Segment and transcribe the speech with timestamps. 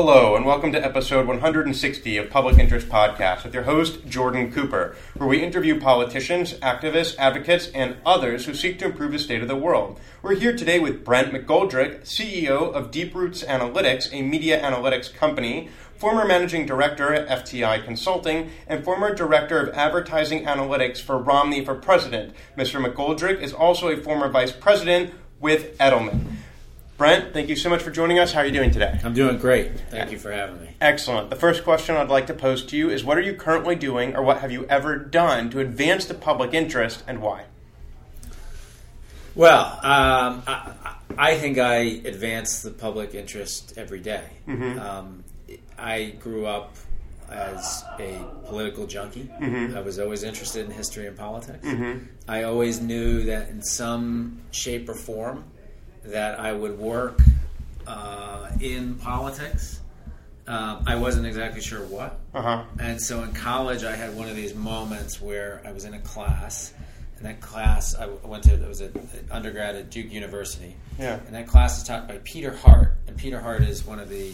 [0.00, 4.94] Hello, and welcome to episode 160 of Public Interest Podcast with your host, Jordan Cooper,
[5.16, 9.48] where we interview politicians, activists, advocates, and others who seek to improve the state of
[9.48, 9.98] the world.
[10.22, 15.68] We're here today with Brent McGoldrick, CEO of Deep Roots Analytics, a media analytics company,
[15.96, 21.74] former managing director at FTI Consulting, and former director of advertising analytics for Romney for
[21.74, 22.34] President.
[22.56, 22.80] Mr.
[22.80, 26.37] McGoldrick is also a former vice president with Edelman.
[26.98, 28.32] Brent, thank you so much for joining us.
[28.32, 28.98] How are you doing today?
[29.04, 29.78] I'm doing great.
[29.88, 30.70] Thank you for having me.
[30.80, 31.30] Excellent.
[31.30, 34.16] The first question I'd like to pose to you is what are you currently doing
[34.16, 37.44] or what have you ever done to advance the public interest and why?
[39.36, 44.24] Well, um, I, I, think I advance the public interest every day.
[44.48, 44.80] Mm-hmm.
[44.80, 45.24] Um,
[45.78, 46.74] I grew up
[47.30, 49.30] as a political junkie.
[49.40, 49.76] Mm-hmm.
[49.76, 51.64] I was always interested in history and politics.
[51.64, 52.06] Mm-hmm.
[52.26, 55.44] I always knew that in some shape or form
[56.04, 57.20] that I would work
[57.86, 59.80] uh, in politics.
[60.46, 62.18] Uh, I wasn't exactly sure what.
[62.34, 62.64] Uh-huh.
[62.80, 66.00] And so in college, I had one of these moments where I was in a
[66.00, 66.72] class.
[67.18, 68.92] And that class, I went to, it was an
[69.30, 70.76] undergrad at Duke University.
[70.98, 71.18] Yeah.
[71.26, 72.94] And that class is taught by Peter Hart.
[73.08, 74.32] And Peter Hart is one of the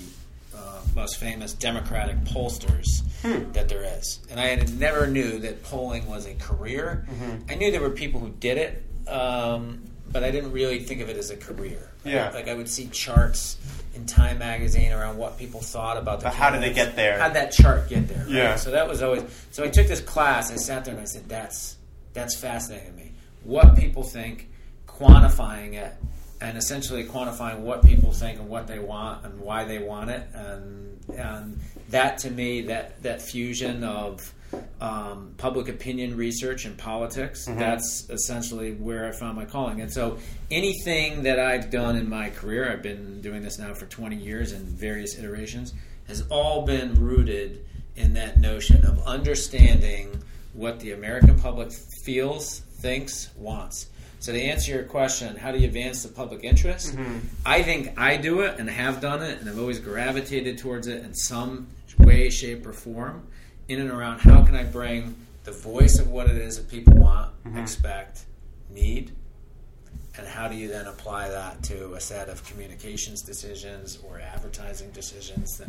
[0.54, 3.50] uh, most famous Democratic pollsters Hmm.
[3.52, 4.20] that there is.
[4.30, 7.06] And I had never knew that polling was a career.
[7.10, 7.50] Mm-hmm.
[7.50, 9.82] I knew there were people who did it, um,
[10.14, 11.90] but I didn't really think of it as a career.
[12.04, 12.30] Yeah.
[12.30, 13.58] Like I would see charts
[13.96, 17.18] in Time magazine around what people thought about the But how did they get there?
[17.18, 18.18] How'd that chart get there?
[18.18, 18.28] right?
[18.28, 18.54] Yeah.
[18.54, 19.24] So that was always.
[19.50, 20.52] So I took this class.
[20.52, 21.76] I sat there and I said, "That's
[22.12, 23.12] that's fascinating to me.
[23.42, 24.48] What people think,
[24.86, 25.92] quantifying it,
[26.40, 30.28] and essentially quantifying what people think and what they want and why they want it,
[30.32, 31.58] and and
[31.90, 34.32] that to me, that that fusion of
[34.80, 37.46] um, public opinion research and politics.
[37.46, 39.80] That's essentially where I found my calling.
[39.80, 40.18] And so,
[40.50, 44.52] anything that I've done in my career, I've been doing this now for 20 years
[44.52, 45.74] in various iterations,
[46.08, 47.64] has all been rooted
[47.96, 50.22] in that notion of understanding
[50.52, 51.72] what the American public
[52.04, 53.88] feels, thinks, wants.
[54.24, 56.96] So, to answer your question, how do you advance the public interest?
[56.96, 57.18] Mm-hmm.
[57.44, 61.04] I think I do it and have done it, and I've always gravitated towards it
[61.04, 61.66] in some
[61.98, 63.26] way, shape, or form.
[63.68, 65.14] In and around how can I bring
[65.44, 67.58] the voice of what it is that people want, mm-hmm.
[67.58, 68.24] expect,
[68.70, 69.12] need,
[70.16, 74.90] and how do you then apply that to a set of communications decisions or advertising
[74.92, 75.68] decisions that,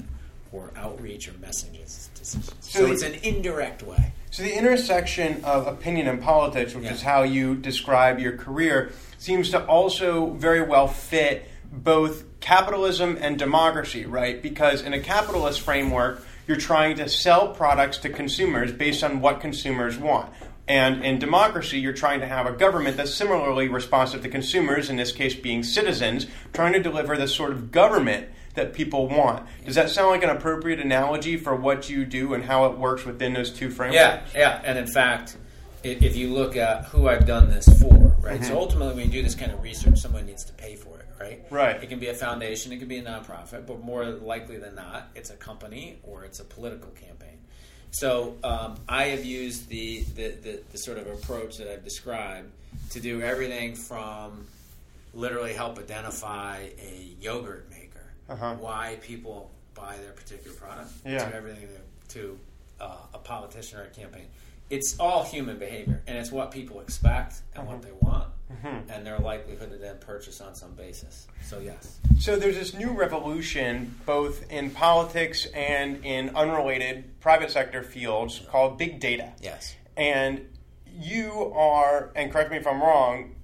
[0.56, 2.54] or outreach or messages decisions.
[2.62, 4.14] So So, the- it's an indirect way.
[4.32, 6.94] So the intersection of opinion and politics, which Yeah.
[6.94, 13.38] is how you describe your career, seems to also very well fit both capitalism and
[13.38, 14.42] democracy, right?
[14.42, 19.42] Because in a capitalist framework, you're trying to sell products to consumers based on what
[19.42, 20.32] consumers want.
[20.68, 24.96] And in democracy, you're trying to have a government that's similarly responsive to consumers, in
[24.98, 29.46] this case being citizens, trying to deliver the sort of government that people want.
[29.66, 33.06] Does that sound like an appropriate analogy for what you do and how it works
[33.06, 34.34] within those two frameworks?
[34.34, 34.62] Yeah, yeah.
[34.64, 35.38] And in fact,
[35.84, 38.44] if you look at who I've done this for, right?
[38.44, 41.08] So ultimately, when you do this kind of research, someone needs to pay for it,
[41.20, 41.46] right?
[41.50, 41.84] Right.
[41.84, 45.10] It can be a foundation, it can be a nonprofit, but more likely than not,
[45.16, 47.38] it's a company or it's a political campaign.
[47.92, 52.52] So um, I have used the, the, the, the sort of approach that I've described
[52.90, 54.48] to do everything from
[55.14, 57.70] literally help identify a yogurt
[58.30, 58.56] Uh-huh.
[58.56, 61.30] why people buy their particular product, Yeah.
[61.30, 61.68] to everything
[62.10, 62.40] to
[62.80, 64.26] uh, a politician or a campaign.
[64.70, 68.28] It's all human behavior, and it's what people expect and what they want,
[68.90, 71.28] and their likelihood to then purchase on some basis.
[71.44, 77.84] So yes, So there's this new revolution, both in politics and in unrelated private sector
[77.84, 79.34] fields, called big data.
[79.40, 80.48] yes, And
[80.98, 83.36] you are, and correct me if I'm wrong,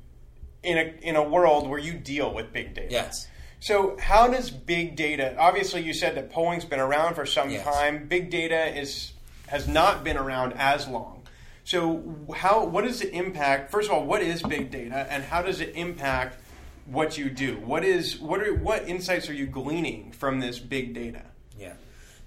[0.63, 2.87] in a in a world where you deal with big data.
[2.91, 3.27] yes.
[3.61, 5.35] So how does big data?
[5.37, 7.63] Obviously, you said that polling's been around for some Yes.
[7.63, 8.07] time.
[8.07, 9.13] Big data is
[9.47, 11.21] has not been around as long.
[11.63, 13.71] So how what is the impact?
[13.71, 16.39] First of all, what is big data, and how does it impact
[16.85, 17.57] what you do?
[17.57, 21.21] What is what are what insights are you gleaning from this big data?
[21.57, 21.73] Yeah.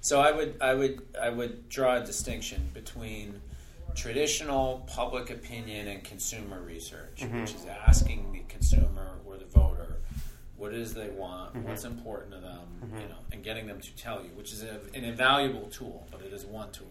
[0.01, 3.41] So I would I would I would draw a distinction between
[3.97, 7.41] traditional public opinion and consumer research, mm-hmm.
[7.41, 9.74] which is asking the consumer or the voter
[10.57, 11.69] what it is they want, mm-hmm.
[11.69, 13.01] what's important to them, mm-hmm.
[13.01, 16.21] you know, and getting them to tell you, which is a, an invaluable tool, but
[16.23, 16.87] it is one tool.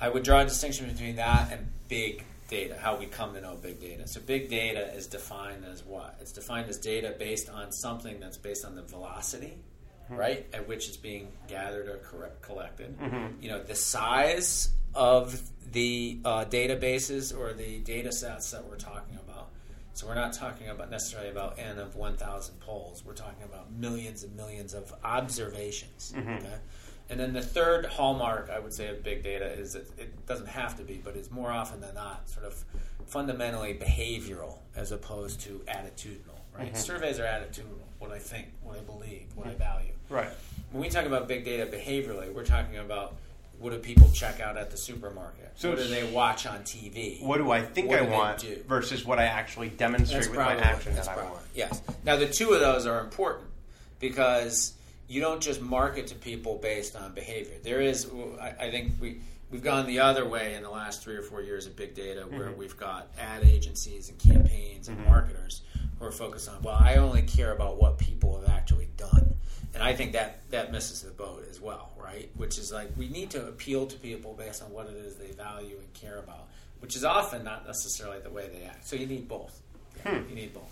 [0.00, 3.56] I would draw a distinction between that and big data, how we come to know
[3.56, 4.08] big data.
[4.08, 6.16] So big data is defined as what?
[6.20, 9.58] It's defined as data based on something that's based on the velocity,
[10.06, 10.16] mm-hmm.
[10.16, 12.96] right, at which it's being gathered or correct, collected.
[13.42, 15.40] You know, the size of
[15.72, 19.29] the uh, databases or the data sets that we're talking about.
[20.00, 23.04] So we're not talking about necessarily about n of 1,000 polls.
[23.04, 26.14] We're talking about millions and millions of observations.
[26.16, 26.36] Mm-hmm.
[26.36, 26.54] Okay?
[27.10, 30.48] And then the third hallmark, I would say, of big data is that it doesn't
[30.48, 32.64] have to be, but it's more often than not sort of
[33.08, 36.38] fundamentally behavioral as opposed to attitudinal.
[36.56, 36.68] Right?
[36.68, 36.76] Mm-hmm.
[36.76, 37.84] Surveys are attitudinal.
[37.98, 39.58] What I think, what I believe, what I mm-hmm.
[39.58, 39.92] value.
[40.08, 40.30] Right.
[40.72, 43.16] When we talk about big data behaviorally, we're talking about
[43.60, 45.52] what do people check out at the supermarket?
[45.56, 47.22] So what do they watch on TV?
[47.22, 48.62] What do I think What I want do?
[48.66, 51.46] versus what I actually demonstrate with my probably- action that's that I probably- want?
[51.54, 51.82] Yes.
[52.04, 53.48] Now the two of those are important
[53.98, 54.72] because
[55.08, 57.56] you don't just market to people based on behavior.
[57.62, 58.08] There is,
[58.40, 59.20] I, I think we
[59.50, 62.20] we've gone the other way in the last three or four years of big data,
[62.22, 62.58] where Mm-hmm.
[62.58, 65.62] we've got ad agencies and campaigns and marketers
[65.98, 66.62] who are focused on.
[66.62, 68.48] Well, I only care about what people have
[69.74, 72.28] and I think that that misses the boat as well, right?
[72.36, 75.30] Which is like we need to appeal to people based on what it is they
[75.32, 76.48] value and care about,
[76.80, 78.86] which is often not necessarily the way they act.
[78.86, 79.60] So you need both.
[80.04, 80.28] Yeah, Hmm.
[80.30, 80.64] You need both.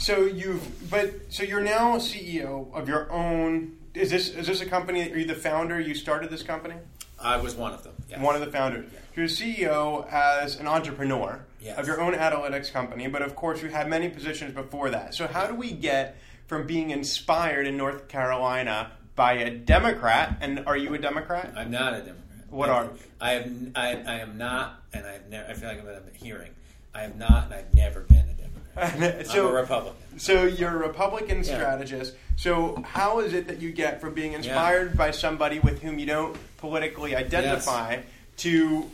[0.00, 3.76] So you've, but so you're now CEO of your own.
[3.94, 5.10] Is this is this a company?
[5.12, 5.80] Are you the founder?
[5.80, 6.76] You started this company.
[7.20, 7.94] I was one of them.
[8.08, 8.22] Yeah.
[8.22, 8.88] One of the founders.
[9.16, 11.76] You're a CEO as an entrepreneur Yes.
[11.76, 15.14] of your own analytics company, but of course you had many positions before that.
[15.16, 16.16] So how do we get
[16.48, 21.52] from being inspired in North Carolina by a Democrat, and are you a Democrat?
[21.56, 22.24] I'm not a Democrat.
[22.50, 22.90] What I, are-
[23.20, 23.52] I have?
[23.76, 25.50] I, I am not, and I've never.
[25.50, 26.50] I feel like I'm a hearing.
[26.94, 29.26] I am not, and I've never been a Democrat.
[29.26, 30.18] so I'm a Republican.
[30.18, 31.42] So you're a Republican Yeah.
[31.42, 32.14] strategist.
[32.36, 36.06] So how is it that you get from being inspired by somebody with whom you
[36.06, 38.00] don't politically identify
[38.38, 38.88] to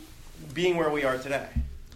[0.53, 1.47] being where we are today?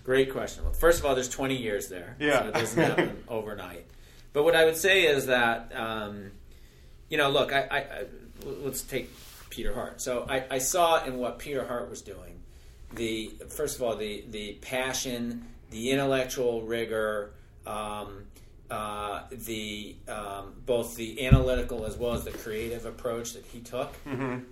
[0.05, 0.63] Great question.
[0.63, 2.15] Well, first of all, there's 20 years there.
[2.19, 2.43] Yeah.
[2.43, 3.85] So it doesn't happen overnight.
[4.33, 6.31] But what I would say is that, um,
[7.09, 8.05] you know, look, I, I, I,
[8.45, 9.09] let's take
[9.49, 10.01] Peter Hart.
[10.01, 12.39] So I, I saw in what Peter Hart was doing
[12.93, 17.31] the first of all the the passion, the intellectual rigor,
[17.65, 18.25] um,
[18.69, 23.93] uh, the um, both the analytical as well as the creative approach that he took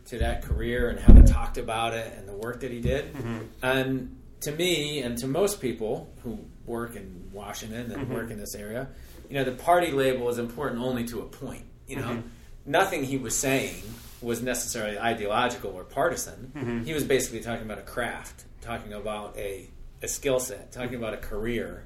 [0.06, 3.14] to that career and how he talked about it and the work that he did.
[3.62, 8.54] And to me and to most people who work in Washington and work in this
[8.54, 8.88] area,
[9.30, 11.64] you know, the party label is important only to a point.
[11.88, 12.24] You know,
[12.66, 13.82] nothing he was saying
[14.22, 16.84] was necessarily ideological or partisan.
[16.86, 19.70] He was basically talking about a craft, talking about a
[20.04, 21.84] a skill set, talking about a career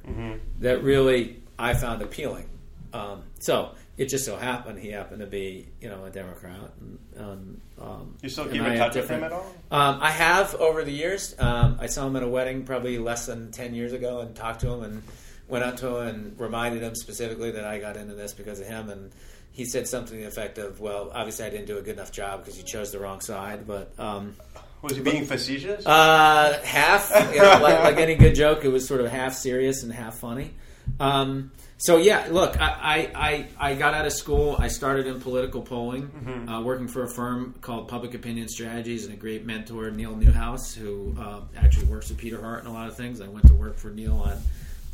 [0.59, 2.47] that really I found appealing.
[2.93, 6.71] Um, so it just so happened he happened to be, you know, a Democrat.
[6.81, 9.45] And, um, um, You still keep in have touch with him at all?
[9.71, 11.35] um, I have over the years.
[11.39, 14.61] Um, I saw him at a wedding probably less than ten years ago, and talked
[14.61, 15.03] to him, and
[15.51, 18.67] went up to him and reminded him specifically that I got into this because of
[18.67, 19.11] him, and
[19.51, 22.11] he said something to the effect of, "Well, obviously I didn't do a good enough
[22.11, 24.35] job because you chose the wrong side." But um,
[24.81, 25.85] Was he being facetious?
[25.85, 29.83] uh, half, you know, like, like any good joke, it was sort of half serious
[29.83, 30.53] and half funny.
[30.99, 34.55] Um, so yeah, look, I, I, I, I got out of school.
[34.59, 39.13] I started in political polling, uh, working for a firm called Public Opinion Strategies, and
[39.13, 42.87] a great mentor, Neil Newhouse, who uh, actually works with Peter Hart and a lot
[42.87, 43.19] of things.
[43.19, 44.37] I went to work for Neil on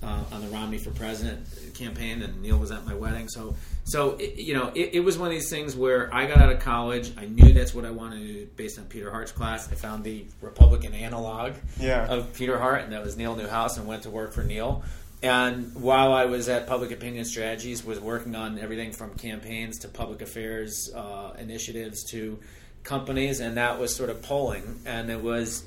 [0.03, 3.27] uh, on the Romney for President campaign, and Neil was at my wedding.
[3.29, 6.37] So, so it, you know, it, it was one of these things where I got
[6.37, 7.11] out of college.
[7.17, 9.71] I knew that's what I wanted to do based on Peter Hart's class.
[9.71, 12.05] I found the Republican analog Yeah.
[12.07, 14.83] of Peter Hart, and that was Neil Newhouse, and went to work for Neil.
[15.23, 19.87] And while I was at Public Opinion Strategies, was working on everything from campaigns to
[19.87, 22.37] public affairs uh, initiatives to
[22.83, 25.63] companies, and that was sort of polling, and it was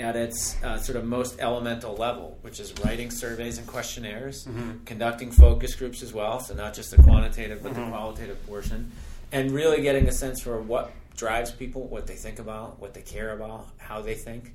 [0.00, 4.46] at its uh, sort of most elemental level, which is writing surveys and questionnaires,
[4.84, 8.90] conducting focus groups as well, so not just the quantitative but the qualitative portion,
[9.30, 13.02] and really getting a sense for what drives people, what they think about, what they
[13.02, 14.54] care about, how they think.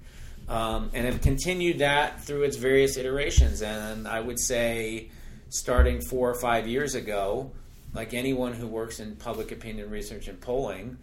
[0.50, 3.62] Um, and have continued that through its various iterations.
[3.62, 5.10] And I would say,
[5.50, 7.51] starting four or five years ago,
[7.94, 10.98] like anyone who works in public opinion research and polling,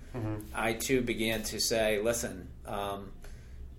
[0.55, 3.11] I too began to say, listen, um,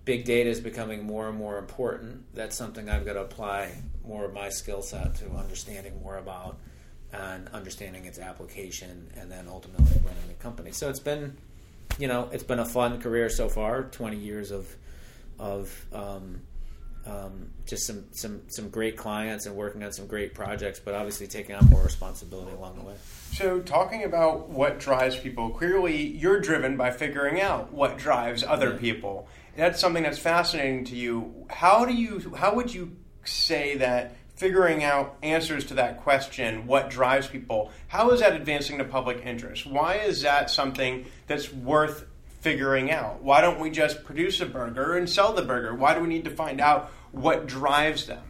[0.06, 2.24] big data is becoming more and more important.
[2.34, 3.72] That's something I've got to apply
[4.06, 6.56] more of my skill set to understanding more about
[7.12, 10.70] and understanding its application, and then ultimately running a company.
[10.70, 11.36] So it's been,
[11.98, 13.82] you know, it's been a fun career so far.
[13.84, 14.68] Twenty years of
[15.38, 16.40] of um,
[17.06, 21.26] um, just some, some some great clients and working on some great projects, but obviously
[21.26, 22.94] taking on more responsibility along the way.
[23.32, 28.72] So, talking about what drives people, clearly you're driven by figuring out what drives other
[28.72, 28.78] Yeah.
[28.78, 29.28] people.
[29.56, 31.46] That's something that's fascinating to you.
[31.48, 32.34] How do you?
[32.36, 37.72] How would you say that figuring out answers to that question, what drives people?
[37.88, 39.66] How is that advancing the public interest?
[39.66, 42.04] Why is that something that's worth
[42.40, 43.22] figuring out?
[43.22, 45.74] Why don't we just produce a burger and sell the burger?
[45.74, 48.22] Why do we need to find out what drives them?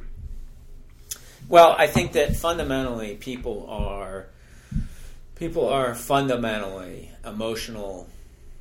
[1.48, 4.26] Well, I think that fundamentally people are
[5.34, 8.08] people are fundamentally emotional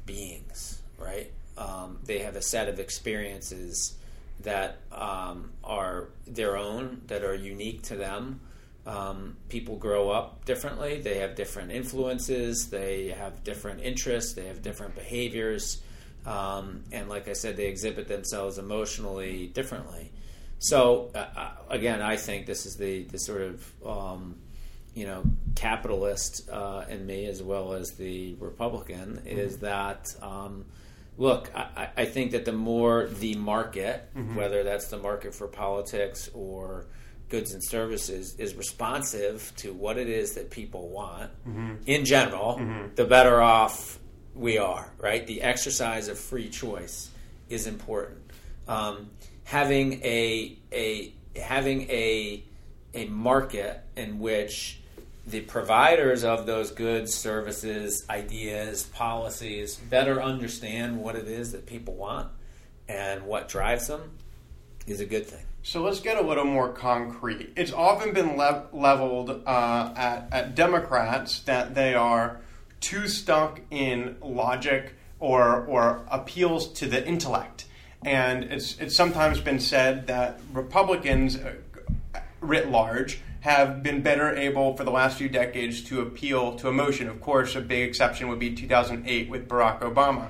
[0.06, 1.32] beings, right?
[1.58, 3.96] Um, they have a set of experiences
[4.42, 8.42] that um, are their own, that are unique to them.
[8.86, 11.02] Um, people grow up differently.
[11.02, 12.70] They have different influences.
[12.70, 14.34] They have different interests.
[14.34, 15.82] They have different behaviors.
[16.26, 20.12] Um, and like I said, they exhibit themselves emotionally differently.
[20.60, 24.38] So uh, uh, again, I think this is the the sort of um,
[24.94, 25.24] you know
[25.56, 29.28] capitalist uh, in me as well as the Republican mm-hmm.
[29.28, 30.16] is that.
[31.18, 34.36] Look, I, I, think that the more the market, mm-hmm.
[34.36, 36.88] whether that's the market for politics or
[37.30, 41.76] goods and services, is responsive to what it is that people want mm-hmm.
[41.86, 42.96] in general, mm-hmm.
[42.96, 43.98] the better off
[44.34, 45.26] we are, right?
[45.26, 47.10] The exercise of free choice
[47.50, 48.20] is important.
[48.68, 49.10] Um,
[49.46, 52.44] having a a having a
[52.94, 54.82] a market in which
[55.28, 61.96] the providers of those goods, services, ideas, policies better understand what it is that people
[61.96, 62.30] want
[62.88, 64.12] and what drives them
[64.86, 65.44] is a good thing.
[65.64, 67.54] So let's get a little more concrete.
[67.56, 72.40] It's often been le- leveled uh, at, at Democrats that they are
[72.82, 77.66] too stuck in logic or, or appeals to the intellect.
[78.04, 81.56] And it's, it's sometimes been said that Republicans, uh,
[82.42, 87.08] writ large, have been better able for the last few decades to appeal to emotion.
[87.08, 90.30] Of course, a big exception would be 2008 with Barack Obama.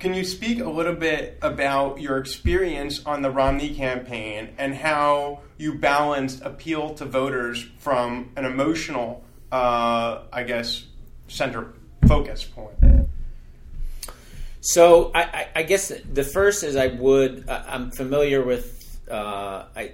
[0.00, 5.42] Can you speak a little bit about your experience on the Romney campaign and how
[5.58, 10.86] you balanced appeal to voters from an emotional, uh, I guess,
[11.28, 11.72] center
[12.08, 12.74] focus point?
[14.60, 19.92] So I, I, guess the first is I would I'm familiar with uh, I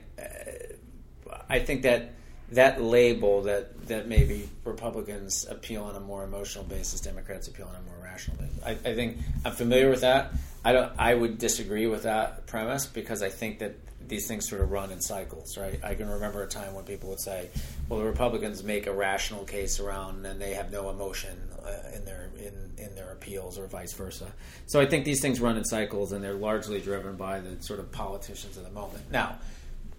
[1.49, 2.16] I think that
[2.53, 7.75] that label that that maybe Republicans appeal on a more emotional basis, Democrats appeal on
[7.75, 8.63] a more rational basis.
[8.65, 10.33] I, I think I'm familiar with that.
[10.65, 10.93] I don't.
[10.99, 13.77] I would disagree with that premise because I think that
[14.09, 15.83] these things sort of run in cycles, right?
[15.85, 17.49] I can remember a time when people would say,
[17.89, 22.05] "Well, the Republicans make a rational case around, and they have no emotion uh, in
[22.05, 24.31] their in, in their appeals, or vice versa."
[24.67, 27.81] So I think these things run in cycles, and they're largely driven by the sort
[27.81, 29.11] of politicians of the moment.
[29.11, 29.39] Now,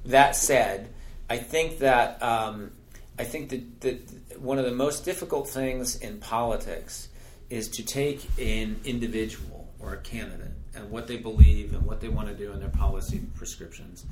[0.06, 0.94] that said,
[1.30, 2.72] I think that um,
[3.20, 7.10] I think that, that one of the most difficult things in politics
[7.50, 12.10] is to take an individual or a candidate and what they believe and what they
[12.10, 14.06] want to do in their policy prescriptions,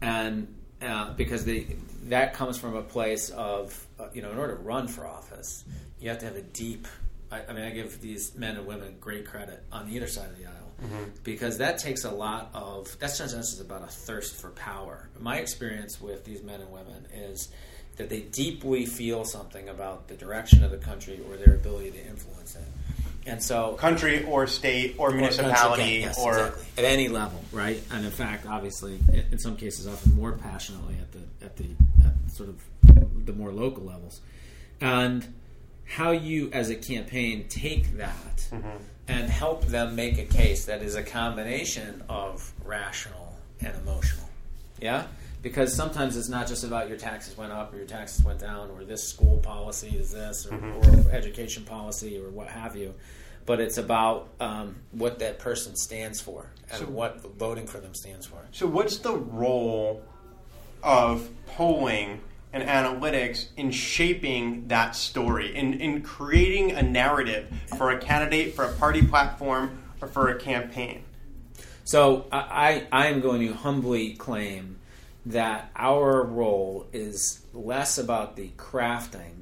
[0.00, 4.56] and uh, because they that comes from a place of uh, you know in order
[4.56, 5.64] to run for office,
[6.00, 6.86] you have to have a deep.
[7.30, 10.38] I, I mean, I give these men and women great credit on either side of
[10.38, 11.04] the aisle mm-hmm.
[11.24, 15.08] because that takes a lot of that's not just about a thirst for power.
[15.18, 17.48] My experience with these men and women is
[17.96, 22.06] that they deeply feel something about the direction of the country or their ability to
[22.06, 22.62] influence it.
[23.26, 26.64] And so, country or state or municipality or, yes, or exactly.
[26.78, 27.82] at any level, right?
[27.90, 28.98] And in fact, obviously,
[29.30, 31.66] in some cases, often more passionately at the at the
[32.06, 32.62] at sort of
[33.26, 34.22] the more local levels,
[34.80, 35.26] and
[35.88, 38.76] how you as a campaign take that mm-hmm.
[39.08, 44.28] and help them make a case that is a combination of rational and emotional.
[44.80, 45.06] Yeah?
[45.40, 48.70] Because sometimes it's not just about your taxes went up or your taxes went down
[48.70, 51.08] or this school policy is this or, mm-hmm.
[51.08, 52.94] or education policy or what have you.
[53.46, 57.94] But it's about um, what that person stands for and so, what voting for them
[57.94, 58.36] stands for.
[58.52, 60.02] So, what's the role
[60.82, 62.20] of polling
[62.52, 68.64] and analytics in shaping that story, in, in creating a narrative for a candidate, for
[68.64, 71.04] a party platform, or for a campaign?
[71.84, 74.78] So I, I am going to humbly claim
[75.26, 79.38] that our role is less about the crafting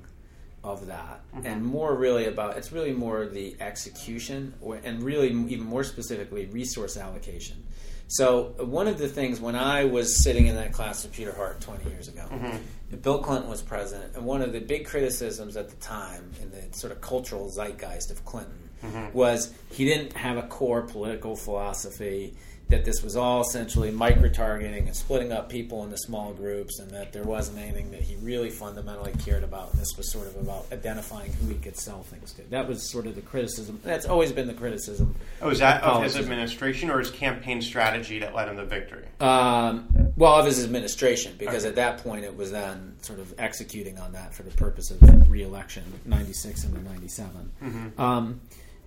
[0.65, 1.47] of that mm-hmm.
[1.47, 6.47] and more really about it's really more the execution or, and really even more specifically
[6.47, 7.63] resource allocation
[8.09, 11.61] so one of the things when I was sitting in that class with Peter Hart
[11.61, 12.97] 20 years ago, mm-hmm.
[12.99, 16.77] Bill Clinton was president, and one of the big criticisms at the time in the
[16.77, 19.17] sort of cultural zeitgeist of Clinton mm-hmm.
[19.17, 22.37] was he didn't have a core political philosophy
[22.69, 26.91] that this was all essentially micro targeting and splitting up people into small groups, and
[26.91, 29.71] that there wasn't anything that he really fundamentally cared about.
[29.73, 32.43] And this was sort of about identifying who he could sell things to.
[32.51, 33.79] That was sort of the criticism.
[33.85, 35.15] That's always been the criticism.
[35.41, 39.05] Oh, is that of, his administration or his campaign strategy that led him to victory?
[39.21, 41.69] Um, well, of his administration, because okay.
[41.69, 45.31] at that point it was then sort of executing on that for the purpose of
[45.31, 47.53] re-election, ninety six and ninety seven.
[47.63, 48.01] Mm-hmm.
[48.01, 48.41] Um,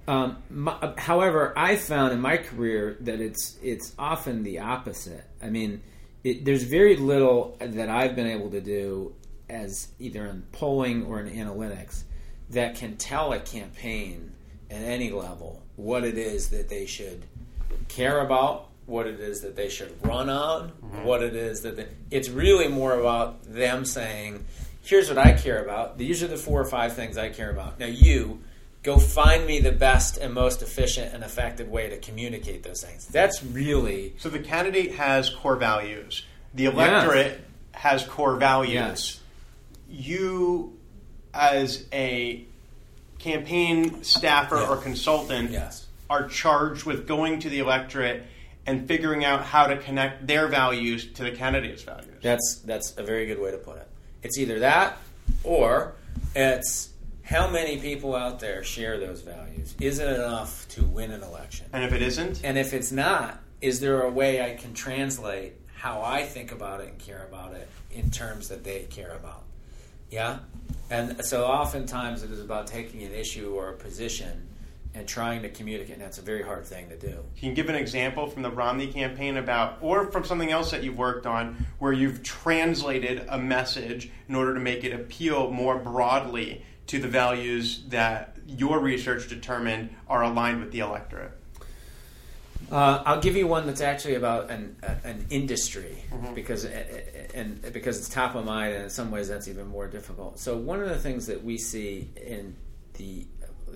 [0.08, 5.24] um, my, however, I found in my career that it's it's often the opposite.
[5.41, 5.82] I mean,
[6.24, 9.13] it, there's very little that I've been able to do
[9.50, 12.03] as either in polling or in analytics
[12.50, 14.32] that can tell a campaign
[14.70, 17.24] at any level what it is that they should
[17.88, 20.70] care about, what it is that they should run on,
[21.03, 24.44] what it is that they, it's really more about them saying,
[24.82, 25.98] "Here's what I care about.
[25.98, 28.39] These are the four or five things I care about." Now you
[28.83, 33.05] go find me the best and most efficient and effective way to communicate those things.
[33.07, 36.24] That's really So the candidate has core values.
[36.53, 37.41] The electorate
[37.74, 38.74] has core values.
[38.74, 39.19] Yes.
[39.89, 40.77] You,
[41.33, 42.43] as a
[43.19, 44.69] campaign staffer Yeah.
[44.69, 45.88] or consultant, yes.
[46.09, 48.24] are charged with going to the electorate
[48.65, 52.17] and figuring out how to connect their values to the candidate's values.
[52.21, 53.88] That's that's a very good way to put it.
[54.24, 54.98] It's either that
[55.43, 55.93] or
[56.36, 56.89] it's
[57.29, 59.75] how many people out there share those values.
[59.79, 61.67] Is it enough to win an election?
[61.71, 65.53] and if it isn't, And if it's not, is there a way I can translate
[65.75, 69.43] how I think about it and care about it in terms that they care about?
[70.09, 70.39] Yeah?
[70.89, 74.48] And so oftentimes it is about taking an issue or a position
[74.95, 77.24] and trying to communicate, and that's a very hard thing to do.
[77.38, 80.83] Can you give an example from the Romney campaign about, or from something else that
[80.83, 85.77] you've worked on, where you've translated a message in order to make it appeal more
[85.77, 91.31] broadly to the values that your research determined are aligned with the electorate?
[92.72, 96.34] Uh, I'll give you one that's actually about an, an industry Mm-hmm.
[96.34, 96.65] because
[97.36, 100.39] and because it's top of mind, and in some ways that's even more difficult.
[100.39, 102.55] So one of the things that we see in
[102.93, 103.25] the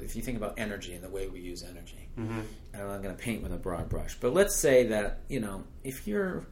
[0.01, 2.39] if you think about energy and the way we use energy, Mm-hmm.
[2.73, 5.63] and I'm going to paint with a broad brush, but let's say that you know
[5.83, 6.45] if you're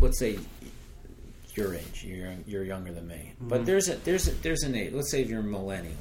[0.00, 0.38] let's say
[1.54, 3.48] your age, you're you're younger than me, Mm-hmm.
[3.48, 4.92] but there's a there's a, there's an age.
[4.92, 5.94] Let's say if you're a millennial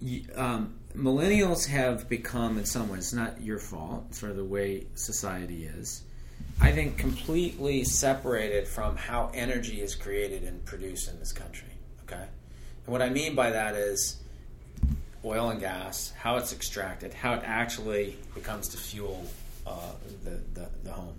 [0.00, 4.36] y- um, millennials have become, in some ways, it's not your fault, it's sort of
[4.36, 6.02] the way society is.
[6.60, 11.68] I think completely separated from how energy is created and produced in this country.
[12.04, 12.22] Okay,
[12.86, 14.16] and what I mean by that is
[15.24, 19.24] oil and gas, how it's extracted, how it actually becomes to fuel
[19.66, 19.92] uh,
[20.24, 21.14] the, the the home.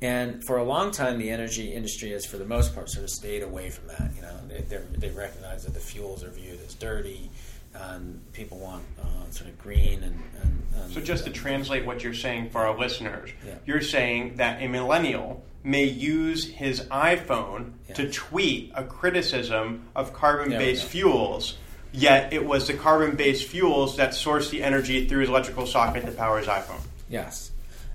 [0.00, 3.10] And for a long time, the energy industry has, for the most part, sort of
[3.10, 4.10] stayed away from that.
[4.14, 7.28] You know, they, they're- recognize that the fuels are viewed as dirty,
[7.74, 10.22] and people want uh, sort of green and.
[10.42, 13.54] and, and So, just to translate what you're saying for our listeners, Yeah.
[13.66, 20.50] you're saying that a millennial may use his iPhone to tweet a criticism of carbon
[20.50, 20.88] based go.
[20.90, 21.58] fuels,
[21.92, 26.04] yet it was the carbon based fuels that source the energy through his electrical socket
[26.06, 26.80] that powers his iPhone.
[27.10, 27.50] Yes,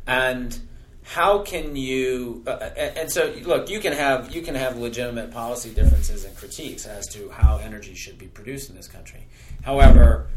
[0.05, 0.59] and
[1.03, 2.43] how can you?
[2.47, 6.35] Uh, and, and so, look, you can have you can have legitimate policy differences and
[6.35, 9.25] critiques as to how energy should be produced in this country.
[9.63, 10.27] However,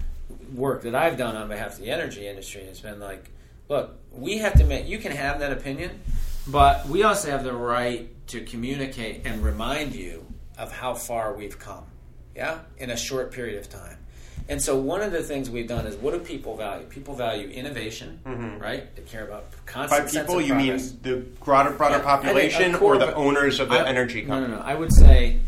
[0.55, 3.31] work that I've done on behalf of the energy industry has been like,
[3.69, 4.87] look, we have to make.
[4.87, 6.01] You can have that opinion,
[6.47, 10.27] but we also have the right to communicate and remind you
[10.59, 11.85] of how far we've come.
[12.35, 13.97] Yeah, in a short period of time.
[14.49, 16.87] And so one of the things we've done is what do people value?
[16.87, 18.21] People value innovation,
[18.61, 18.95] right?
[18.95, 22.03] They care about By constant sense people, you mean the broader, broader Yeah, I think
[22.03, 24.53] a population or the owners of the I- energy No, company?
[24.55, 24.65] no, no.
[24.65, 25.39] I would say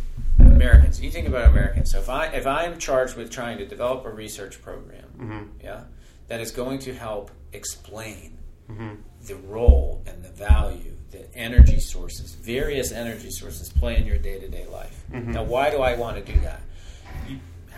[0.41, 1.01] Americans.
[1.01, 1.93] You think about Americans.
[1.93, 5.45] So if I if I'm charged with trying to develop a research program, Mm-hmm.
[5.65, 5.83] yeah,
[6.29, 8.35] that is going to help explain
[8.71, 8.97] Mm-hmm.
[9.27, 14.39] the role and the value that energy sources, various energy sources, play in your day
[14.39, 15.05] to day life.
[15.11, 15.33] Mm-hmm.
[15.33, 16.61] Now, why do I want to do that?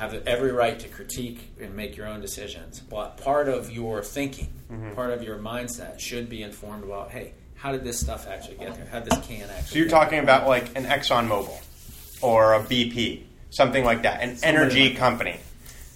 [0.01, 4.49] Have every right to critique and make your own decisions, but part of your thinking,
[4.73, 4.95] Mm-hmm.
[4.95, 8.75] part of your mindset, should be informed about, hey, how did this stuff actually get
[8.77, 8.87] there?
[8.87, 9.67] How did this can actually?
[9.67, 10.23] So you're talking there?
[10.23, 15.39] about like an Exxon ExxonMobil or a BP, something like that, an energy like company.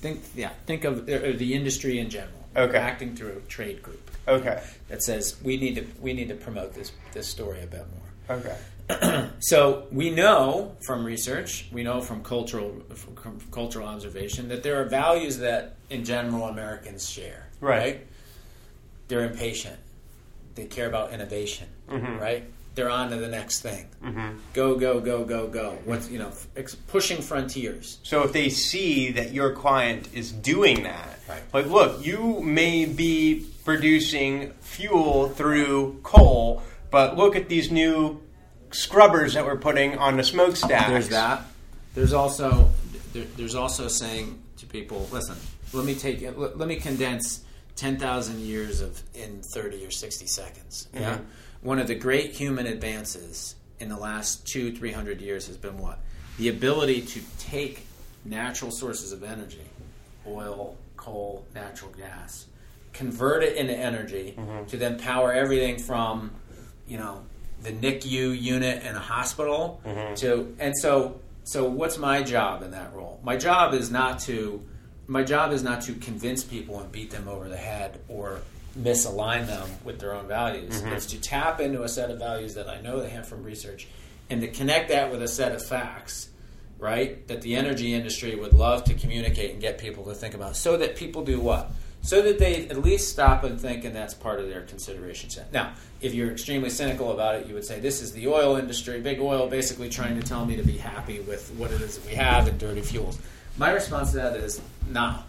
[0.02, 2.32] think, yeah, think of uh, the industry in general.
[2.56, 2.76] Okay.
[2.76, 4.62] acting through a trade group Okay.
[4.88, 7.86] that says we need to we need to promote this this story a bit
[8.28, 8.38] more.
[8.38, 8.56] Okay.
[9.40, 14.84] So we know from research, we know from cultural from cultural observation that there are
[14.86, 17.48] values that, in general, Americans share.
[17.60, 18.06] Right.
[19.08, 19.76] They're impatient.
[20.54, 21.68] They care about innovation.
[21.90, 22.18] Mm-hmm.
[22.18, 22.44] Right.
[22.74, 23.86] They're on to the next thing.
[24.02, 24.38] Mm-hmm.
[24.54, 25.78] Go go go go go.
[25.84, 27.98] What's you know ex- pushing frontiers.
[28.02, 31.42] So if they see that your client is doing that, Right.
[31.52, 38.20] like, look, you may be producing fuel through coal, but look at these new
[38.74, 40.88] scrubbers that we're putting on the smokestacks.
[40.88, 41.44] There's that.
[41.94, 42.70] There's also
[43.12, 45.36] there, there's also saying to people, listen,
[45.72, 46.38] let me take it.
[46.38, 47.44] Let, let me condense
[47.76, 50.88] ten thousand years of in thirty or sixty seconds.
[50.94, 51.02] Uh-huh.
[51.02, 51.18] Yeah,
[51.62, 55.78] one of the great human advances in the last two three hundred years has been
[55.78, 55.98] what
[56.38, 57.86] the ability to take
[58.24, 59.62] natural sources of energy,
[60.26, 62.46] oil, coal, natural gas,
[62.92, 64.66] convert it into energy mm-hmm.
[64.66, 66.30] to then power everything from
[66.86, 67.22] you know
[67.64, 70.14] the NICU unit in a hospital mm-hmm.
[70.14, 73.20] to and so so what's my job in that role?
[73.22, 74.62] My job is not to
[75.06, 78.40] my job is not to convince people and beat them over the head or
[78.78, 80.80] misalign them with their own values.
[80.80, 80.94] Mm-hmm.
[80.94, 83.86] It's to tap into a set of values that I know they have from research
[84.30, 86.28] and to connect that with a set of facts,
[86.78, 87.26] right?
[87.28, 90.76] That the energy industry would love to communicate and get people to think about so
[90.78, 91.70] that people do what?
[92.04, 95.50] So that they at least stop and think, and that's part of their consideration set.
[95.54, 99.00] Now, if you're extremely cynical about it, you would say this is the oil industry,
[99.00, 102.06] big oil, basically trying to tell me to be happy with what it is that
[102.06, 103.18] we have and dirty fuels.
[103.56, 105.20] My response to that is no.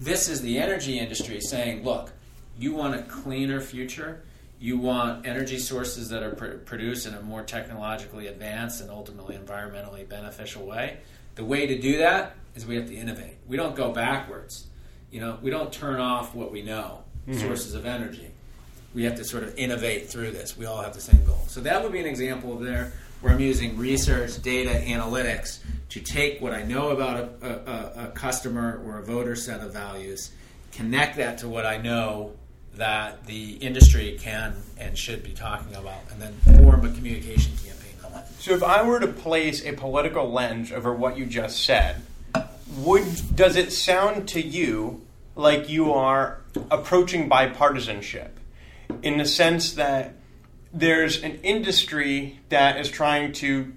[0.00, 2.10] This is the energy industry saying, look,
[2.58, 4.24] you want a cleaner future.
[4.58, 9.36] You want energy sources that are pr- produced in a more technologically advanced and ultimately
[9.36, 10.98] environmentally beneficial way.
[11.36, 13.36] The way to do that is we have to innovate.
[13.46, 14.66] We don't go backwards.
[15.14, 17.38] You know, we don't turn off what we know, mm-hmm.
[17.38, 18.32] sources of energy.
[18.96, 20.58] We have to sort of innovate through this.
[20.58, 21.38] We all have the same goal.
[21.46, 26.00] So that would be an example of there where I'm using research, data, analytics to
[26.00, 30.32] take what I know about a, a, a customer or a voter set of values,
[30.72, 32.32] connect that to what I know
[32.74, 37.94] that the industry can and should be talking about, and then form a communication campaign
[38.04, 38.28] on that.
[38.40, 42.02] So, if I were to place a political lens over what you just said,
[42.78, 45.04] would does it sound to you
[45.36, 48.30] like you are approaching bipartisanship
[49.02, 50.14] in the sense that
[50.72, 53.72] there's an industry that is trying to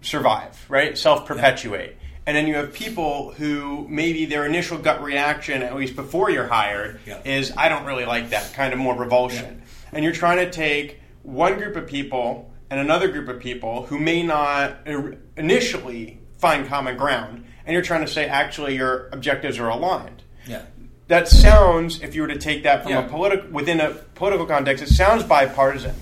[0.00, 0.96] survive, right?
[0.96, 1.96] Self perpetuate.
[2.26, 6.46] And then you have people who maybe their initial gut reaction, at least before you're
[6.46, 7.18] hired, Yeah.
[7.24, 9.62] is I don't really like that kind of more revulsion.
[9.92, 13.98] And you're trying to take one group of people and another group of people who
[13.98, 19.60] may not er, initially find common ground, and you're trying to say actually your objectives
[19.60, 20.62] are aligned Yeah.
[21.06, 23.04] that sounds, if you were to take that from Yeah.
[23.06, 25.94] a political within a political context, it sounds bipartisan.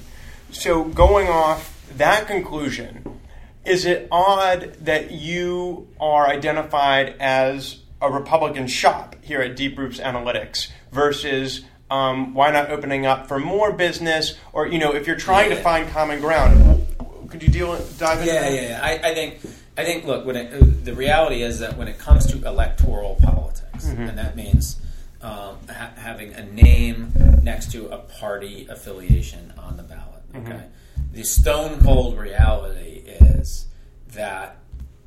[0.50, 3.20] So going off that conclusion,
[3.66, 10.00] is it odd that you are identified as a Republican shop here at Deep Roots
[10.00, 14.36] Analytics versus um, why not opening up for more business?
[14.54, 15.62] Or you know, if you're trying to Yeah.
[15.62, 16.86] find common ground,
[17.28, 18.52] could you deal dive into Yeah, that?
[18.54, 18.80] yeah, yeah.
[18.82, 19.40] I, I think,
[19.78, 20.04] I think.
[20.04, 24.02] Look, when it, uh, the reality is that when it comes to electoral politics, mm-hmm.
[24.02, 24.80] and that means
[25.22, 27.12] um, ha- having a name
[27.42, 30.32] next to a party affiliation on the ballot.
[30.32, 30.52] Mm-hmm.
[30.52, 30.64] Okay,
[31.12, 33.66] the stone cold reality is
[34.08, 34.56] that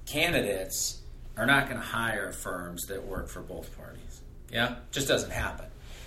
[0.05, 1.01] candidates
[1.37, 4.21] are not going to hire firms that work for both parties.
[4.51, 5.65] Yeah, just doesn't happen.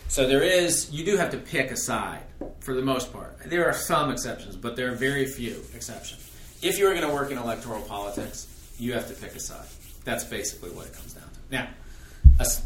[0.08, 2.22] So there is, you do have to pick a side
[2.60, 3.38] for the most part.
[3.46, 6.30] There are some exceptions, but there are very few exceptions.
[6.62, 8.46] If you're going to work in electoral politics,
[8.78, 9.66] you have to pick a side.
[10.04, 11.40] That's basically what it comes down to.
[11.50, 11.68] Now,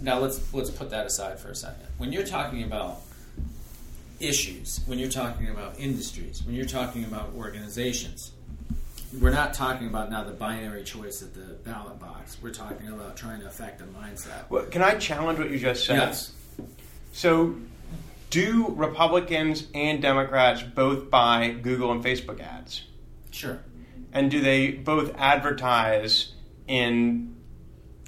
[0.02, 1.86] now let's let's put that aside for a second.
[1.98, 3.02] When you're talking about
[4.20, 8.32] issues, when you're talking about industries, when you're talking about organizations,
[9.20, 12.36] we're not talking about now the binary choice at the ballot box.
[12.42, 14.50] We're talking about trying to affect a mindset.
[14.50, 15.96] Well, can I challenge what you just said?
[15.96, 16.32] Yes.
[17.12, 17.56] So,
[18.30, 22.82] do Republicans and Democrats both buy Google and Facebook ads?
[23.30, 23.60] Sure.
[24.12, 26.32] And do they both advertise
[26.66, 27.34] in,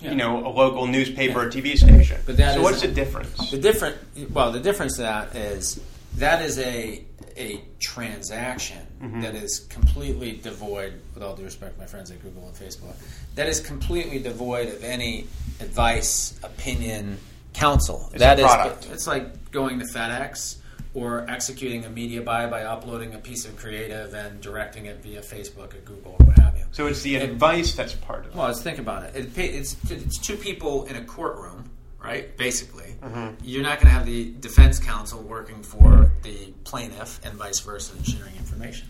[0.00, 0.10] Yeah.
[0.10, 1.46] you know, a local newspaper Yeah.
[1.46, 2.20] or TV station?
[2.26, 3.50] But that so, is- what's the difference?
[3.50, 3.96] The different,
[4.32, 5.80] well, the difference to that is
[6.16, 7.04] that is a
[7.36, 9.20] a transaction mm-hmm.
[9.22, 12.94] that is completely devoid, with all due respect, to my friends at Google and Facebook,
[13.36, 15.26] that is completely devoid of any
[15.60, 17.18] advice, opinion,
[17.54, 18.10] counsel.
[18.12, 18.88] It's That is- product.
[18.92, 20.56] it's like going to FedEx
[20.94, 25.20] or executing a media buy by uploading a piece of creative and directing it via
[25.20, 26.64] Facebook or Google or what have you.
[26.72, 28.36] So, it's the advice that's part of it.
[28.36, 29.16] Well, let's think about it.
[29.16, 31.70] it it's, it's two people in a courtroom,
[32.02, 32.36] right?
[32.36, 33.34] Basically, mm-hmm.
[33.42, 37.94] you're not going to have the defense counsel working for the plaintiff and vice versa
[37.96, 38.88] and sharing information.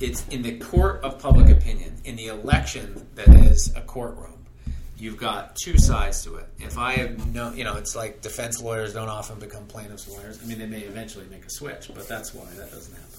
[0.00, 4.35] It's in the court of public opinion, in the election that is a courtroom.
[4.98, 6.48] You've got two sides to it.
[6.58, 10.40] If I have no, you know, it's like defense lawyers don't often become plaintiffs' lawyers.
[10.42, 13.10] I mean, they may eventually make a switch, but that's why that doesn't happen.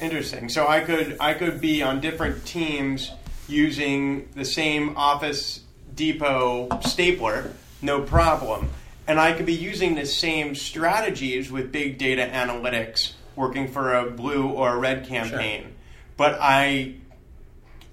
[0.00, 0.48] Interesting.
[0.50, 3.12] So, I could I could be on different teams
[3.48, 5.60] using the same Office
[5.94, 8.70] Depot stapler, no problem.
[9.06, 14.10] And I could be using the same strategies with big data analytics, working for a
[14.10, 15.74] blue or a red campaign.
[16.16, 16.96] But I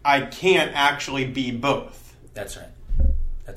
[0.04, 2.16] I can't actually be both.
[2.34, 2.68] That's right.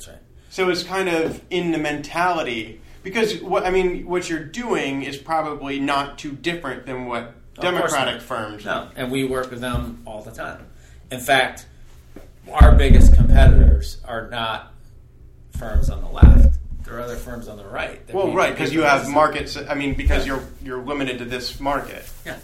[0.01, 0.19] That's right.
[0.49, 5.19] So it's kind of in the mentality because what I mean, what you're doing is
[5.19, 8.65] probably not too different than what Of Democratic firms.
[8.65, 10.67] No, and we work with them all the time.
[11.11, 11.67] In fact,
[12.51, 14.73] our biggest competitors are not
[15.59, 16.57] firms on the left.
[16.85, 18.05] There are other firms on the right.
[18.07, 19.59] that Well, we right, because you have markets.
[19.59, 20.37] I mean, because Yeah.
[20.37, 20.45] you're
[20.79, 22.09] you're limited to this market.
[22.25, 22.39] Yeah,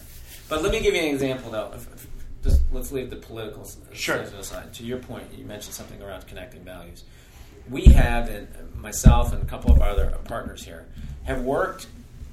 [0.50, 1.72] but let me give you an example though.
[1.74, 2.06] If- if-
[2.44, 4.18] just let's leave the political Sure.
[4.18, 4.72] aside.
[4.74, 7.02] To your point, you mentioned something around connecting values.
[7.70, 10.86] We have, and myself and a couple of our other partners here,
[11.24, 11.86] have worked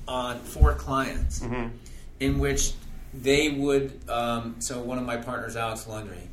[0.08, 1.42] on four clients
[2.20, 2.74] in which
[3.14, 4.00] they would.
[4.10, 6.30] Um, so one of my partners, Alex Lundry,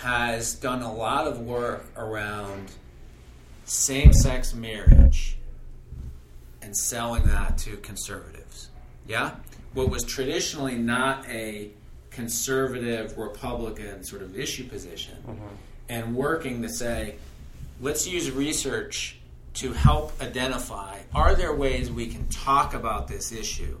[0.00, 2.70] has done a lot of work around
[3.64, 5.36] same-sex marriage
[6.62, 8.70] and selling that to conservatives.
[9.06, 9.36] Yeah?
[9.74, 11.70] What was traditionally not a
[12.10, 15.16] conservative Republican sort of issue position,
[15.88, 17.14] and working to say,
[17.80, 19.16] let's use research
[19.54, 23.76] to help identify are there ways we can talk about this issue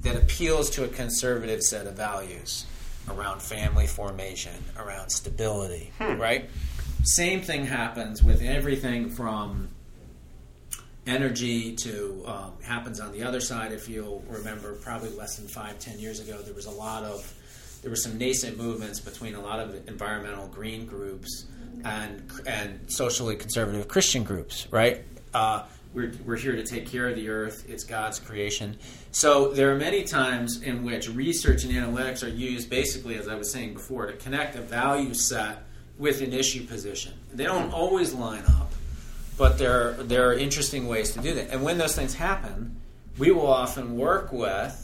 [0.00, 2.66] that appeals to a conservative set of values
[3.08, 6.48] around family formation, around stability, right?
[7.02, 9.68] Same thing happens with everything from
[11.06, 13.72] energy to um, happens on the other side.
[13.72, 17.32] If you'll remember, probably less than five, ten years ago, there was a lot of
[17.82, 21.44] there were some nascent movements between a lot of environmental green groups
[21.84, 25.02] and and socially conservative Christian groups, right?
[25.32, 27.64] Uh, we're, we're here to take care of the earth.
[27.68, 28.76] It's God's creation.
[29.12, 33.36] So there are many times in which research and analytics are used basically, as I
[33.36, 35.62] was saying before, to connect a value set
[35.96, 37.14] with an issue position.
[37.32, 38.72] They don't always line up,
[39.38, 41.50] but there there are interesting ways to do that.
[41.50, 42.76] And when those things happen,
[43.16, 44.80] we will often work with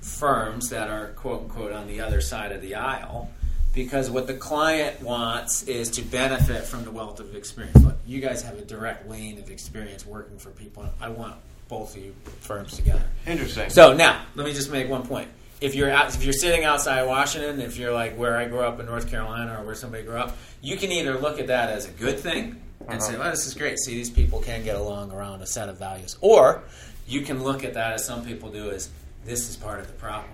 [0.00, 3.30] firms that are quote unquote on the other side of the aisle
[3.78, 7.80] because what the client wants is to benefit from the wealth of experience.
[7.84, 10.84] Look, you guys have a direct lane of experience working for people.
[11.00, 11.36] I want
[11.68, 13.04] both of you firms together.
[13.24, 13.70] Interesting.
[13.70, 15.28] So now, let me just make one point.
[15.60, 18.80] If you're out, if you're sitting outside Washington, if you're like where I grew up
[18.80, 21.86] in North Carolina or where somebody grew up, you can either look at that as
[21.86, 23.78] a good thing and say, "Well, this is great.
[23.78, 26.64] See, these people can get along around a set of values," or
[27.06, 28.88] you can look at that as some people do as
[29.24, 30.32] this is part of the problem,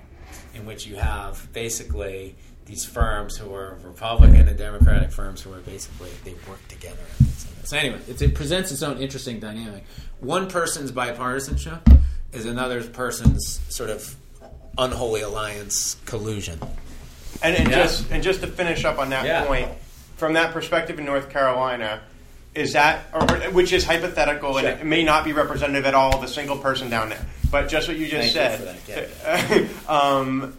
[0.54, 5.60] in which you have basically these firms who are Republican and Democratic firms who are
[5.60, 6.96] basically they work together.
[7.18, 7.68] and things like that.
[7.68, 9.84] So anyway, it, it presents its own interesting dynamic.
[10.20, 12.00] One person's bipartisanship
[12.32, 14.16] is another person's sort of
[14.78, 16.58] unholy alliance collusion.
[17.42, 17.82] And, and Yeah.
[17.82, 19.44] just and just to finish up on that Yeah.
[19.44, 19.68] point,
[20.16, 22.00] from that perspective in North Carolina,
[22.54, 26.16] is that or, or- which is hypothetical and it may not be representative at all
[26.16, 29.08] of a single person down there, but just what you just Thank you said.
[29.10, 30.56] for that, um,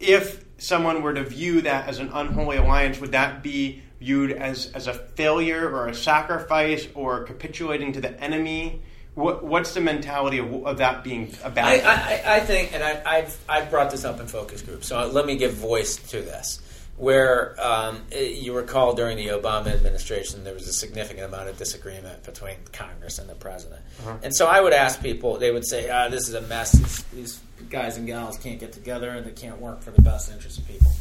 [0.00, 4.70] if someone were to view that as an unholy alliance, would that be viewed as
[4.72, 8.82] as a failure or a sacrifice or capitulating to the enemy?
[9.14, 11.84] What, what's the mentality of, of that being a bad?
[11.84, 12.32] I.
[12.32, 15.24] I, I think, and I, I've, I've brought this up in focus groups, so let
[15.24, 16.60] me give voice to this.
[16.96, 22.22] Where um, you recall during the Obama administration, there was a significant amount of disagreement
[22.22, 23.82] between Congress and the president.
[24.22, 26.72] And so I would ask people, they would say, ah, this is a mess.
[26.72, 30.30] These, these guys and gals can't get together and they can't work for the best
[30.30, 30.92] interest of people.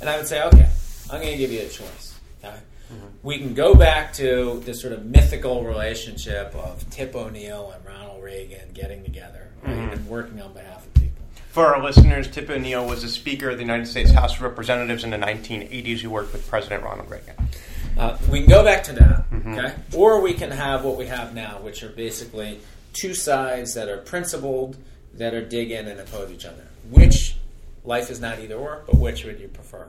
[0.00, 0.68] And I would say, okay,
[1.10, 2.18] I'm going to give you a choice.
[2.42, 2.56] Okay?
[3.22, 8.22] We can go back to this sort of mythical relationship of Tip O'Neill and Ronald
[8.22, 11.05] Reagan getting together right, and working on behalf of people.
[11.56, 15.04] For our listeners, Tip O'Neill was a Speaker of the United States House of Representatives
[15.04, 17.34] in the 1980s who worked with President Ronald Reagan.
[17.96, 19.74] Uh, we can go back to that, okay?
[19.96, 22.60] Or we can have what we have now, which are basically
[22.92, 24.76] two sides that are principled,
[25.14, 26.62] that are dig in and oppose each other.
[26.90, 27.36] Which
[27.84, 29.88] life is not either or, but which would you prefer?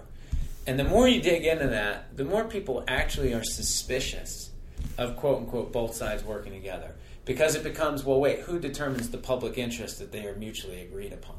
[0.65, 4.51] And the more you dig into that, the more people actually are suspicious
[4.97, 6.95] of quote unquote both sides working together.
[7.25, 11.11] Because it becomes, well, wait, who determines the public interest that they are mutually agreed
[11.11, 11.35] upon?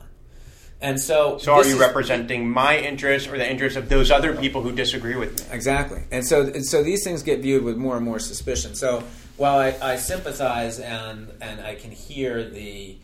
[0.80, 4.36] And so, So, are you is- representing my interests or the interests of those other
[4.36, 5.54] people who disagree with me?
[5.54, 8.74] Exactly, and so and so these things get viewed with more and more suspicion.
[8.76, 9.02] So
[9.36, 12.96] while I, I sympathize and and I can hear the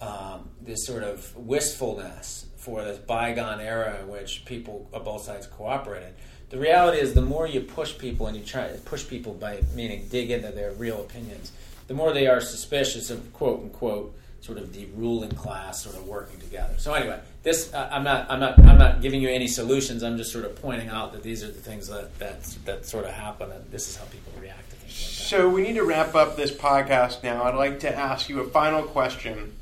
[0.00, 5.46] um, this sort of wistfulness for this bygone era in which people of both sides
[5.46, 6.14] cooperated,
[6.50, 9.60] the reality is the more you push people and you try to push people by
[9.74, 11.50] meaning dig into their real opinions,
[11.88, 16.06] the more they are suspicious of quote unquote sort of the ruling class sort of
[16.06, 16.74] working together.
[16.78, 20.04] So anyway, this uh, I'm not I'm not I'm not giving you any solutions.
[20.04, 23.04] I'm just sort of pointing out that these are the things that that that sort
[23.04, 25.82] of happen, and this is how people react to things like So, we need to
[25.82, 27.42] wrap up this podcast now.
[27.42, 29.56] I'd like to ask you a final question,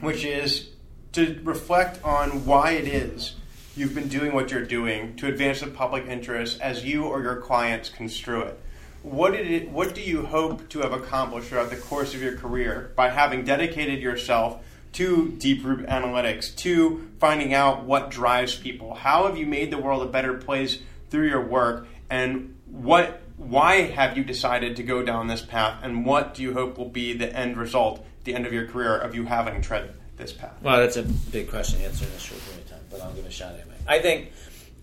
[0.00, 0.68] which is
[1.12, 3.36] to reflect on why it is
[3.76, 7.36] you've been doing what you're doing to advance the public interest as you or your
[7.36, 8.60] clients construe it.
[9.02, 12.36] What did it, what do you hope to have accomplished throughout the course of your
[12.36, 14.62] career by having dedicated yourself
[14.94, 18.94] to deep root analytics, to finding out what drives people?
[18.94, 20.78] How have you made the world a better place
[21.10, 26.04] through your work and what why have you decided to go down this path and
[26.04, 28.96] what do you hope will be the end result at the end of your career
[28.96, 30.54] of you having tread this path?
[30.60, 33.12] Well, that's a big question to answer in a short period of time, but I'll
[33.12, 33.76] give a shot anyway.
[33.86, 34.32] I think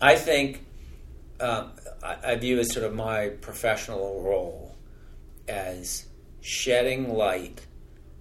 [0.02, 0.66] I think
[1.40, 1.72] um,
[2.06, 4.76] I, I view as sort of my professional role
[5.48, 6.06] as
[6.42, 7.66] shedding light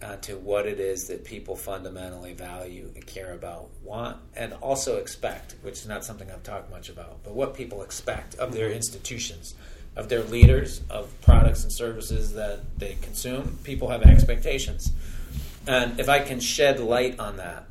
[0.02, 5.54] onto what it is that people fundamentally value and care about, want, and also expect,
[5.62, 9.54] which is not something I've talked much about, but what people expect of their institutions,
[9.96, 13.58] of their leaders, of products and services that they consume.
[13.62, 14.92] People have expectations.
[15.66, 17.66] And if I can shed light on that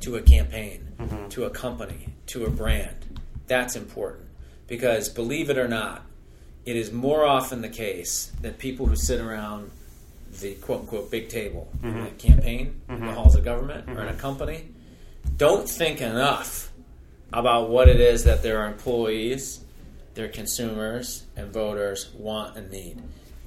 [0.00, 1.28] to a campaign, mm-hmm.
[1.28, 4.29] to a company, to a brand, that's important.
[4.70, 6.02] Because believe it or not,
[6.64, 9.72] it is more often the case that people who sit around
[10.40, 11.98] the quote unquote big table mm-hmm.
[11.98, 13.02] in a campaign, mm-hmm.
[13.02, 13.98] in the halls of government, mm-hmm.
[13.98, 14.20] or in a mm-hmm.
[14.20, 14.68] company,
[15.36, 16.70] don't think enough
[17.32, 19.58] about what it is that their employees,
[20.14, 23.02] their consumers, and voters want and need.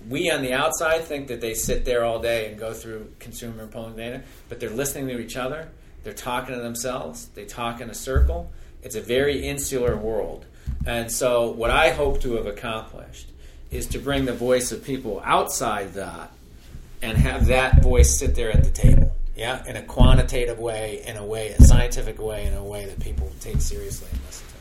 [0.09, 3.65] We on the outside think that they sit there all day and go through consumer
[3.67, 5.69] polling data, but they're listening to each other,
[6.03, 8.51] they're talking to themselves, they talk in a circle.
[8.81, 10.45] It's a very insular world.
[10.85, 13.29] And so, what I hope to have accomplished
[13.71, 16.31] is to bring the voice of people outside that
[17.01, 19.15] and have that voice sit there at the table.
[19.35, 22.99] Yeah, in a quantitative way, in a way, a scientific way, in a way that
[22.99, 24.53] people take seriously and listen to.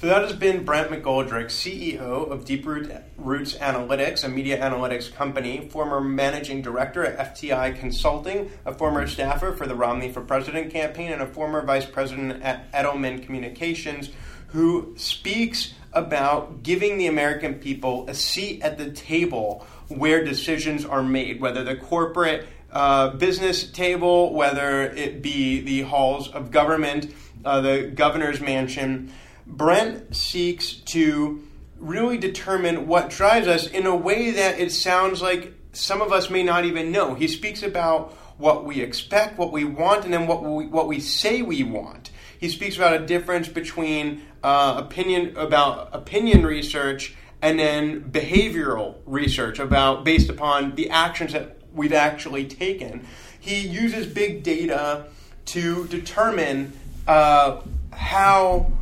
[0.00, 5.68] So that has been Brent McGoldrick, CEO of Deep Roots Analytics, a media analytics company,
[5.70, 11.12] former managing director at FTI Consulting, a former staffer for the Romney for President campaign,
[11.12, 14.10] and a former vice president at Edelman Communications,
[14.48, 21.02] who speaks about giving the American people a seat at the table where decisions are
[21.02, 27.12] made, whether the corporate uh, business table, whether it be the halls of government,
[27.44, 29.12] uh, the governor's mansion.
[29.46, 31.42] Brent seeks to
[31.78, 36.30] really determine what drives us in a way that it sounds like some of us
[36.30, 37.14] may not even know.
[37.14, 41.00] He speaks about what we expect, what we want, and then what we, what we
[41.00, 42.10] say we want.
[42.38, 49.58] He speaks about a difference between uh, opinion about opinion research and then behavioral research
[49.58, 53.06] about based upon the actions that we've actually taken.
[53.38, 55.06] He uses big data
[55.46, 56.72] to determine
[57.06, 57.60] uh,
[57.92, 58.72] how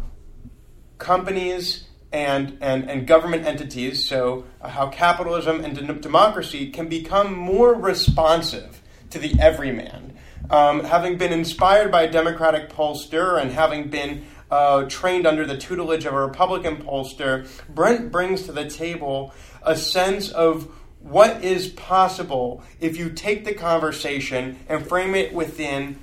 [0.99, 8.81] companies and, and, and government entities, so how capitalism and democracy can become more responsive
[9.11, 10.17] to the everyman.
[10.51, 15.57] Um, having been inspired by a Democratic pollster and having been uh, trained under the
[15.57, 21.69] tutelage of a Republican pollster, Brent brings to the table a sense of what is
[21.69, 25.99] possible if you take the conversation and frame it within,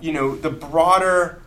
[0.00, 1.42] you know, the broader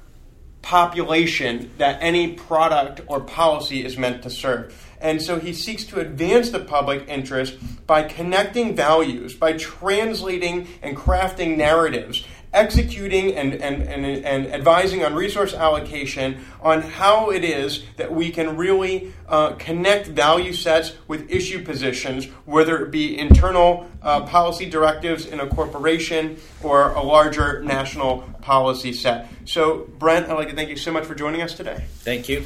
[0.62, 4.85] population that any product or policy is meant to serve.
[4.99, 10.95] And so he seeks to advance the public interest by connecting values, by translating and
[10.97, 17.84] crafting narratives executing and, and, and, and advising on resource allocation on how it is
[17.97, 23.86] that we can really uh, connect value sets with issue positions, whether it be internal
[24.01, 29.29] uh, policy directives in a corporation or a larger national policy set.
[29.43, 31.84] So, Brent, I'd like to thank you so much for joining us today.
[31.99, 32.45] Thank you.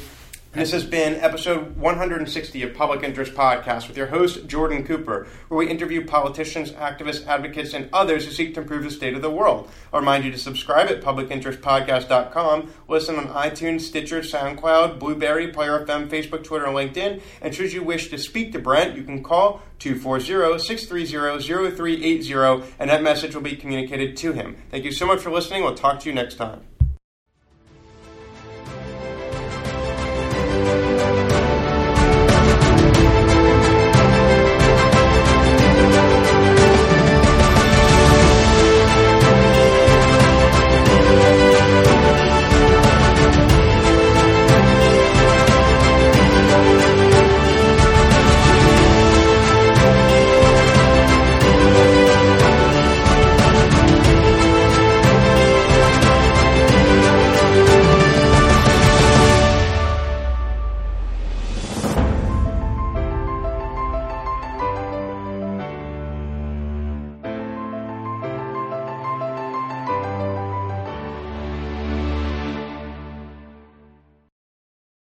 [0.52, 5.58] This has been episode 160 of Public Interest Podcast with your host, Jordan Cooper, where
[5.58, 9.30] we interview politicians, activists, advocates, and others who seek to improve the state of the
[9.30, 9.70] world.
[9.92, 16.08] I remind you to subscribe at publicinterestpodcast.com, listen on iTunes, Stitcher, SoundCloud, Blubrry, Player FM,
[16.08, 17.22] Facebook, Twitter, and LinkedIn.
[17.40, 23.36] And should you wish to speak to Brent, you can call 240-630-0380, and that message
[23.36, 24.56] will be communicated to him.
[24.72, 25.62] Thank you so much for listening.
[25.62, 26.69] We'll talk to you next time.